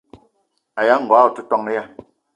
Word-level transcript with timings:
Aya 0.79 0.95
ngogo 1.03 1.21
o 1.27 1.33
te 1.35 1.41
ton 1.49 1.63
ya? 1.75 1.83